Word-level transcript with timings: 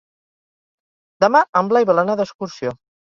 Demà 1.25 1.43
en 1.61 1.69
Blai 1.75 1.87
vol 1.91 2.03
anar 2.05 2.17
d'excursió. 2.23 2.75